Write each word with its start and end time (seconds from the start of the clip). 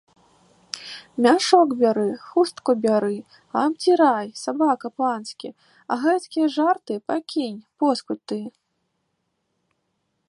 Мяшок 1.25 1.69
бяры, 1.81 2.05
хустку 2.29 2.71
бяры, 2.85 3.17
абдзірай, 3.65 4.27
сабака 4.45 4.87
панскі, 5.03 5.49
а 5.91 6.01
гэткія 6.07 6.47
жарты 6.57 6.93
пакінь, 7.11 7.59
поскудзь 7.85 8.25
ты! 8.33 8.41